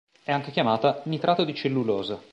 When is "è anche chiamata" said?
0.23-1.03